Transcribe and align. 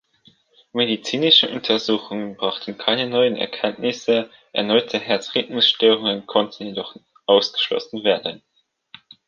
Medizinische 0.73 1.47
Untersuchungen 1.47 2.35
brachten 2.35 2.75
keine 2.75 3.07
neuen 3.07 3.35
Erkenntnisse, 3.35 4.31
erneute 4.51 4.97
Herzrhythmusstörungen 4.97 6.25
konnten 6.25 6.65
jedoch 6.65 6.95
ausgeschlossen 7.27 8.03
werden. 8.03 8.41